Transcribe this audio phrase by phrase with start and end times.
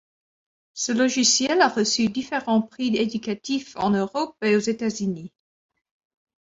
[0.73, 5.31] Ce logiciel a reçu différents prix éducatifs en Europe et aux États-Unis.